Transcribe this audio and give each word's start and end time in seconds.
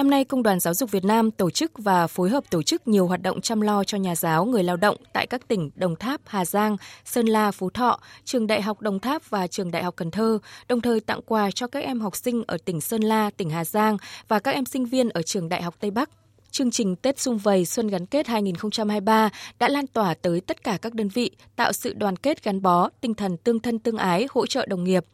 Năm 0.00 0.10
nay, 0.10 0.24
Công 0.24 0.42
đoàn 0.42 0.60
Giáo 0.60 0.74
dục 0.74 0.90
Việt 0.90 1.04
Nam 1.04 1.30
tổ 1.30 1.50
chức 1.50 1.72
và 1.78 2.06
phối 2.06 2.30
hợp 2.30 2.44
tổ 2.50 2.62
chức 2.62 2.88
nhiều 2.88 3.06
hoạt 3.06 3.22
động 3.22 3.40
chăm 3.40 3.60
lo 3.60 3.84
cho 3.84 3.98
nhà 3.98 4.16
giáo, 4.16 4.44
người 4.44 4.62
lao 4.62 4.76
động 4.76 4.96
tại 5.12 5.26
các 5.26 5.48
tỉnh 5.48 5.70
Đồng 5.74 5.96
Tháp, 5.96 6.20
Hà 6.26 6.44
Giang, 6.44 6.76
Sơn 7.04 7.26
La, 7.26 7.50
Phú 7.50 7.70
Thọ, 7.70 8.00
Trường 8.24 8.46
Đại 8.46 8.62
học 8.62 8.80
Đồng 8.80 8.98
Tháp 8.98 9.30
và 9.30 9.46
Trường 9.46 9.70
Đại 9.70 9.82
học 9.82 9.96
Cần 9.96 10.10
Thơ, 10.10 10.38
đồng 10.68 10.80
thời 10.80 11.00
tặng 11.00 11.20
quà 11.26 11.50
cho 11.50 11.66
các 11.66 11.84
em 11.84 12.00
học 12.00 12.16
sinh 12.16 12.42
ở 12.46 12.56
tỉnh 12.64 12.80
Sơn 12.80 13.02
La, 13.02 13.30
tỉnh 13.30 13.50
Hà 13.50 13.64
Giang 13.64 13.96
và 14.28 14.38
các 14.38 14.50
em 14.50 14.64
sinh 14.64 14.84
viên 14.84 15.08
ở 15.08 15.22
Trường 15.22 15.48
Đại 15.48 15.62
học 15.62 15.74
Tây 15.80 15.90
Bắc. 15.90 16.10
Chương 16.50 16.70
trình 16.70 16.96
Tết 16.96 17.18
Xung 17.18 17.38
Vầy 17.38 17.64
Xuân 17.64 17.88
Gắn 17.88 18.06
Kết 18.06 18.26
2023 18.26 19.30
đã 19.58 19.68
lan 19.68 19.86
tỏa 19.86 20.14
tới 20.14 20.40
tất 20.40 20.64
cả 20.64 20.78
các 20.82 20.94
đơn 20.94 21.08
vị, 21.08 21.30
tạo 21.56 21.72
sự 21.72 21.92
đoàn 21.92 22.16
kết 22.16 22.44
gắn 22.44 22.62
bó, 22.62 22.88
tinh 23.00 23.14
thần 23.14 23.36
tương 23.36 23.60
thân 23.60 23.78
tương 23.78 23.96
ái, 23.96 24.26
hỗ 24.30 24.46
trợ 24.46 24.66
đồng 24.66 24.84
nghiệp. 24.84 25.04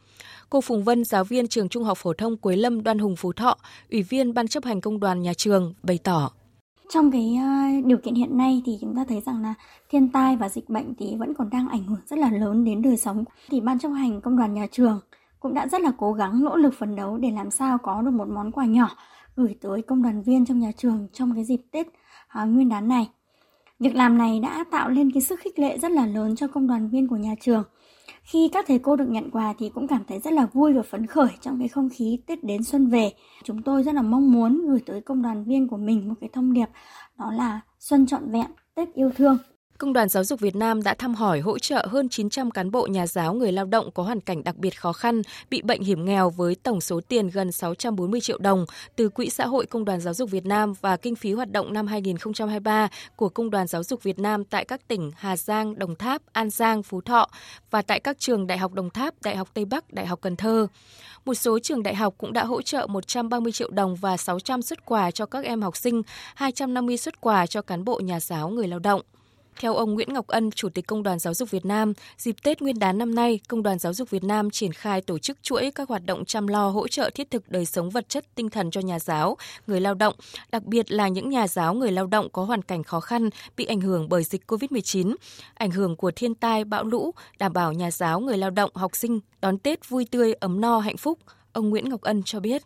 Cô 0.51 0.61
Phùng 0.61 0.85
Vân, 0.85 1.05
giáo 1.05 1.25
viên 1.25 1.49
trường 1.49 1.69
Trung 1.69 1.85
học 1.85 1.99
phổ 1.99 2.13
thông 2.13 2.37
Quế 2.37 2.57
Lâm 2.57 2.83
Đoan 2.83 2.99
Hùng 2.99 3.17
Phú 3.17 3.33
Thọ, 3.33 3.57
Ủy 3.91 4.03
viên 4.03 4.35
Ban 4.35 4.49
chấp 4.49 4.65
hành 4.65 4.81
công 4.81 5.01
đoàn 5.01 5.23
nhà 5.23 5.35
trường 5.35 5.75
bày 5.83 5.99
tỏ. 6.05 6.31
Trong 6.89 7.11
cái 7.11 7.37
ờ, 7.41 7.81
điều 7.85 7.99
kiện 7.99 8.15
hiện 8.15 8.39
nay 8.39 8.63
thì 8.67 8.79
chúng 8.81 8.97
ta 8.97 9.05
thấy 9.09 9.21
rằng 9.27 9.43
là 9.43 9.55
thiên 9.91 10.13
tai 10.13 10.37
và 10.37 10.49
dịch 10.49 10.69
bệnh 10.69 10.95
thì 10.99 11.17
vẫn 11.17 11.35
còn 11.35 11.51
đang 11.51 11.69
ảnh 11.69 11.85
hưởng 11.85 12.01
rất 12.07 12.19
là 12.19 12.31
lớn 12.31 12.65
đến 12.65 12.83
đời 12.83 12.97
sống. 12.97 13.25
Thì 13.51 13.61
Ban 13.61 13.79
chấp 13.79 13.89
hành 13.89 14.21
công 14.21 14.37
đoàn 14.37 14.55
nhà 14.55 14.67
trường 14.73 15.01
cũng 15.41 15.55
đã 15.55 15.67
rất 15.67 15.81
là 15.81 15.93
cố 15.99 16.13
gắng 16.13 16.45
nỗ 16.45 16.57
lực 16.57 16.75
phấn 16.79 16.97
đấu 16.97 17.19
để 17.19 17.31
làm 17.31 17.51
sao 17.51 17.79
có 17.79 18.03
được 18.03 18.11
một 18.11 18.29
món 18.29 18.53
quà 18.53 18.67
nhỏ 18.67 18.91
gửi 19.37 19.57
tới 19.61 19.83
công 19.83 20.03
đoàn 20.03 20.23
viên 20.23 20.47
trong 20.47 20.59
nhà 20.59 20.73
trường 20.77 21.09
trong 21.13 21.35
cái 21.35 21.45
dịp 21.45 21.61
Tết 21.71 21.87
à, 22.29 22.45
Nguyên 22.45 22.69
đán 22.69 22.89
này. 22.89 23.09
Việc 23.79 23.95
làm 23.95 24.19
này 24.19 24.41
đã 24.41 24.65
tạo 24.71 24.91
lên 24.91 25.11
cái 25.13 25.23
sức 25.23 25.41
khích 25.41 25.59
lệ 25.59 25.79
rất 25.79 25.91
là 25.91 26.07
lớn 26.07 26.37
cho 26.37 26.49
công 26.49 26.67
đoàn 26.67 26.89
viên 26.89 27.09
của 27.09 27.17
nhà 27.17 27.35
trường. 27.41 27.65
Khi 28.23 28.49
các 28.53 28.65
thầy 28.69 28.79
cô 28.79 28.97
được 28.97 29.09
nhận 29.09 29.31
quà 29.31 29.55
thì 29.59 29.69
cũng 29.69 29.89
cảm 29.89 30.05
thấy 30.09 30.19
rất 30.19 30.33
là 30.33 30.47
vui 30.53 30.73
và 30.73 30.83
phấn 30.83 31.07
khởi 31.07 31.29
trong 31.41 31.59
cái 31.59 31.69
không 31.69 31.89
khí 31.93 32.19
Tết 32.27 32.45
đến 32.45 32.65
xuân 32.65 32.89
về. 32.89 33.13
Chúng 33.45 33.63
tôi 33.63 33.83
rất 33.83 33.95
là 33.95 34.03
mong 34.03 34.33
muốn 34.33 34.67
gửi 34.67 34.81
tới 34.87 35.01
công 35.01 35.23
đoàn 35.23 35.45
viên 35.45 35.69
của 35.69 35.77
mình 35.77 36.09
một 36.09 36.15
cái 36.21 36.31
thông 36.33 36.53
điệp 36.53 36.69
đó 37.19 37.33
là 37.33 37.61
xuân 37.79 38.07
trọn 38.07 38.31
vẹn, 38.31 38.51
Tết 38.75 38.95
yêu 38.95 39.11
thương. 39.17 39.39
Công 39.79 39.93
đoàn 39.93 40.09
Giáo 40.09 40.25
dục 40.25 40.41
Việt 40.41 40.57
Nam 40.57 40.83
đã 40.83 40.95
thăm 40.95 41.15
hỏi 41.15 41.41
hỗ 41.41 41.59
trợ 41.59 41.87
hơn 41.91 42.09
900 42.09 42.51
cán 42.51 42.71
bộ 42.71 42.87
nhà 42.87 43.07
giáo 43.07 43.35
người 43.35 43.53
lao 43.53 43.65
động 43.65 43.91
có 43.95 44.03
hoàn 44.03 44.21
cảnh 44.21 44.45
đặc 44.45 44.57
biệt 44.57 44.81
khó 44.81 44.93
khăn, 44.93 45.23
bị 45.51 45.63
bệnh 45.63 45.83
hiểm 45.83 46.05
nghèo 46.05 46.31
với 46.31 46.55
tổng 46.55 46.81
số 46.81 47.01
tiền 47.09 47.29
gần 47.29 47.53
640 47.53 48.21
triệu 48.21 48.39
đồng 48.39 48.67
từ 48.97 49.09
Quỹ 49.09 49.31
xã 49.31 49.47
hội 49.47 49.67
Công 49.67 49.85
đoàn 49.85 50.01
Giáo 50.01 50.15
dục 50.15 50.31
Việt 50.31 50.47
Nam 50.47 50.73
và 50.81 50.97
kinh 50.97 51.15
phí 51.15 51.33
hoạt 51.33 51.51
động 51.51 51.73
năm 51.73 51.87
2023 51.87 52.89
của 53.17 53.29
Công 53.29 53.51
đoàn 53.51 53.67
Giáo 53.67 53.83
dục 53.83 54.03
Việt 54.03 54.19
Nam 54.19 54.45
tại 54.45 54.65
các 54.65 54.89
tỉnh 54.89 55.11
Hà 55.17 55.37
Giang, 55.37 55.79
Đồng 55.79 55.97
Tháp, 55.97 56.23
An 56.33 56.51
Giang, 56.51 56.83
Phú 56.83 57.01
Thọ 57.01 57.29
và 57.71 57.83
tại 57.83 58.01
các 58.01 58.19
trường 58.19 58.47
Đại 58.47 58.59
học 58.59 58.73
Đồng 58.73 58.91
Tháp, 58.91 59.15
Đại 59.23 59.37
học 59.37 59.49
Tây 59.55 59.65
Bắc, 59.65 59.93
Đại 59.93 60.07
học 60.07 60.21
Cần 60.23 60.37
Thơ. 60.37 60.67
Một 61.25 61.35
số 61.35 61.59
trường 61.59 61.83
đại 61.83 61.95
học 61.95 62.15
cũng 62.19 62.33
đã 62.33 62.45
hỗ 62.45 62.63
trợ 62.63 62.87
130 62.87 63.53
triệu 63.53 63.71
đồng 63.71 63.97
và 63.97 64.17
600 64.17 64.63
xuất 64.63 64.87
quà 64.87 65.11
cho 65.11 65.27
các 65.27 65.45
em 65.45 65.63
học 65.63 65.77
sinh, 65.77 66.03
250 66.35 66.97
xuất 66.97 67.21
quà 67.21 67.47
cho 67.47 67.63
cán 67.63 67.85
bộ 67.85 68.01
nhà 68.05 68.21
giáo 68.21 68.49
người 68.49 68.69
lao 68.69 68.79
động. 68.79 69.03
Theo 69.61 69.75
ông 69.75 69.95
Nguyễn 69.95 70.13
Ngọc 70.13 70.27
Ân, 70.27 70.51
Chủ 70.51 70.69
tịch 70.69 70.87
Công 70.87 71.03
đoàn 71.03 71.19
Giáo 71.19 71.35
dục 71.35 71.51
Việt 71.51 71.65
Nam, 71.65 71.93
dịp 72.19 72.37
Tết 72.43 72.63
Nguyên 72.63 72.79
đán 72.79 72.99
năm 72.99 73.15
nay, 73.15 73.41
Công 73.49 73.63
đoàn 73.63 73.79
Giáo 73.79 73.95
dục 73.95 74.11
Việt 74.11 74.25
Nam 74.25 74.51
triển 74.51 74.73
khai 74.73 75.01
tổ 75.01 75.19
chức 75.19 75.43
chuỗi 75.43 75.71
các 75.75 75.89
hoạt 75.89 76.07
động 76.07 76.25
chăm 76.25 76.47
lo 76.47 76.69
hỗ 76.69 76.89
trợ 76.89 77.11
thiết 77.15 77.31
thực 77.31 77.51
đời 77.51 77.67
sống 77.67 77.91
vật 77.91 78.09
chất 78.09 78.25
tinh 78.35 78.51
thần 78.51 78.71
cho 78.71 78.81
nhà 78.81 78.99
giáo, 78.99 79.37
người 79.67 79.81
lao 79.81 79.95
động, 79.95 80.15
đặc 80.51 80.65
biệt 80.65 80.91
là 80.93 81.09
những 81.09 81.31
nhà 81.31 81.49
giáo 81.49 81.75
người 81.75 81.93
lao 81.93 82.07
động 82.07 82.29
có 82.33 82.45
hoàn 82.45 82.63
cảnh 82.63 82.83
khó 82.83 83.01
khăn 83.01 83.31
bị 83.57 83.65
ảnh 83.65 83.81
hưởng 83.81 84.09
bởi 84.09 84.25
dịch 84.25 84.43
COVID-19, 84.47 85.15
ảnh 85.55 85.71
hưởng 85.71 85.97
của 85.97 86.11
thiên 86.17 86.35
tai, 86.35 86.65
bão 86.65 86.85
lũ, 86.85 87.15
đảm 87.39 87.53
bảo 87.53 87.73
nhà 87.73 87.91
giáo, 87.91 88.21
người 88.21 88.39
lao 88.39 88.51
động, 88.51 88.71
học 88.75 88.97
sinh 88.97 89.21
đón 89.41 89.59
Tết 89.59 89.89
vui 89.89 90.07
tươi, 90.11 90.33
ấm 90.33 90.61
no, 90.61 90.79
hạnh 90.79 90.97
phúc. 90.97 91.19
Ông 91.53 91.71
Nguyễn 91.71 91.89
Ngọc 91.89 92.01
Ân 92.01 92.23
cho 92.25 92.41
biết. 92.41 92.63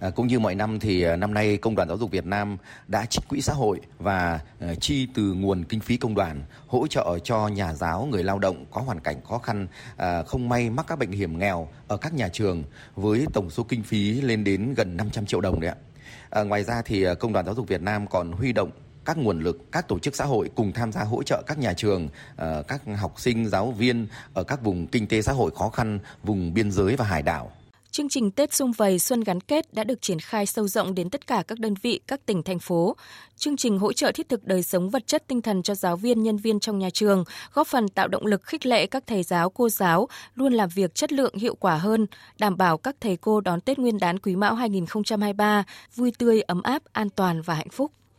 À, 0.00 0.10
cũng 0.10 0.26
như 0.26 0.38
mọi 0.38 0.54
năm 0.54 0.80
thì 0.80 1.02
à, 1.02 1.16
năm 1.16 1.34
nay 1.34 1.56
Công 1.56 1.74
đoàn 1.74 1.88
Giáo 1.88 1.98
dục 1.98 2.10
Việt 2.10 2.26
Nam 2.26 2.56
đã 2.88 3.06
trích 3.06 3.28
quỹ 3.28 3.40
xã 3.40 3.52
hội 3.52 3.80
và 3.98 4.40
à, 4.60 4.74
chi 4.80 5.08
từ 5.14 5.22
nguồn 5.22 5.64
kinh 5.64 5.80
phí 5.80 5.96
công 5.96 6.14
đoàn 6.14 6.42
hỗ 6.66 6.86
trợ 6.86 7.18
cho 7.24 7.48
nhà 7.48 7.74
giáo 7.74 8.08
người 8.10 8.24
lao 8.24 8.38
động 8.38 8.64
có 8.70 8.80
hoàn 8.80 9.00
cảnh 9.00 9.16
khó 9.28 9.38
khăn 9.38 9.66
à, 9.96 10.22
không 10.22 10.48
may 10.48 10.70
mắc 10.70 10.86
các 10.88 10.98
bệnh 10.98 11.12
hiểm 11.12 11.38
nghèo 11.38 11.68
ở 11.88 11.96
các 11.96 12.14
nhà 12.14 12.28
trường 12.28 12.64
với 12.96 13.26
tổng 13.32 13.50
số 13.50 13.62
kinh 13.62 13.82
phí 13.82 14.20
lên 14.20 14.44
đến 14.44 14.74
gần 14.74 14.96
500 14.96 15.26
triệu 15.26 15.40
đồng 15.40 15.60
đấy 15.60 15.72
ạ. 16.30 16.42
ngoài 16.42 16.64
ra 16.64 16.82
thì 16.82 17.06
Công 17.20 17.32
đoàn 17.32 17.46
Giáo 17.46 17.54
dục 17.54 17.68
Việt 17.68 17.82
Nam 17.82 18.06
còn 18.06 18.32
huy 18.32 18.52
động 18.52 18.70
các 19.04 19.18
nguồn 19.18 19.40
lực, 19.40 19.72
các 19.72 19.88
tổ 19.88 19.98
chức 19.98 20.16
xã 20.16 20.24
hội 20.24 20.50
cùng 20.54 20.72
tham 20.72 20.92
gia 20.92 21.02
hỗ 21.02 21.22
trợ 21.22 21.42
các 21.46 21.58
nhà 21.58 21.72
trường, 21.72 22.08
các 22.68 22.82
học 22.98 23.14
sinh, 23.16 23.48
giáo 23.48 23.70
viên 23.70 24.06
ở 24.34 24.44
các 24.44 24.62
vùng 24.62 24.86
kinh 24.86 25.06
tế 25.06 25.22
xã 25.22 25.32
hội 25.32 25.50
khó 25.54 25.68
khăn, 25.68 25.98
vùng 26.22 26.54
biên 26.54 26.70
giới 26.70 26.96
và 26.96 27.04
hải 27.04 27.22
đảo. 27.22 27.50
Chương 27.98 28.08
trình 28.08 28.30
Tết 28.30 28.54
Xung 28.54 28.72
Vầy 28.72 28.98
Xuân 28.98 29.20
Gắn 29.20 29.40
Kết 29.40 29.74
đã 29.74 29.84
được 29.84 30.02
triển 30.02 30.18
khai 30.18 30.46
sâu 30.46 30.68
rộng 30.68 30.94
đến 30.94 31.10
tất 31.10 31.26
cả 31.26 31.42
các 31.48 31.58
đơn 31.58 31.74
vị, 31.82 32.00
các 32.06 32.26
tỉnh, 32.26 32.42
thành 32.42 32.58
phố. 32.58 32.96
Chương 33.36 33.56
trình 33.56 33.78
hỗ 33.78 33.92
trợ 33.92 34.12
thiết 34.12 34.28
thực 34.28 34.44
đời 34.44 34.62
sống 34.62 34.90
vật 34.90 35.06
chất 35.06 35.24
tinh 35.26 35.42
thần 35.42 35.62
cho 35.62 35.74
giáo 35.74 35.96
viên, 35.96 36.22
nhân 36.22 36.36
viên 36.36 36.60
trong 36.60 36.78
nhà 36.78 36.90
trường, 36.90 37.24
góp 37.52 37.66
phần 37.66 37.88
tạo 37.88 38.08
động 38.08 38.26
lực 38.26 38.42
khích 38.42 38.66
lệ 38.66 38.86
các 38.86 39.04
thầy 39.06 39.22
giáo, 39.22 39.50
cô 39.50 39.68
giáo 39.68 40.08
luôn 40.34 40.52
làm 40.52 40.68
việc 40.68 40.94
chất 40.94 41.12
lượng 41.12 41.34
hiệu 41.34 41.54
quả 41.54 41.76
hơn, 41.76 42.06
đảm 42.38 42.56
bảo 42.56 42.78
các 42.78 42.96
thầy 43.00 43.16
cô 43.16 43.40
đón 43.40 43.60
Tết 43.60 43.78
Nguyên 43.78 43.98
đán 43.98 44.18
Quý 44.18 44.36
Mão 44.36 44.54
2023 44.54 45.64
vui 45.94 46.12
tươi, 46.18 46.40
ấm 46.42 46.62
áp, 46.62 46.82
an 46.92 47.10
toàn 47.10 47.42
và 47.42 47.54
hạnh 47.54 47.70
phúc. 47.70 47.92